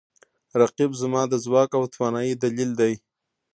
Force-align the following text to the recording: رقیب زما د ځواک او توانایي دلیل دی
رقیب 0.61 0.91
زما 1.01 1.21
د 1.29 1.33
ځواک 1.45 1.69
او 1.77 1.83
توانایي 1.93 2.33
دلیل 2.43 2.71
دی 2.79 2.93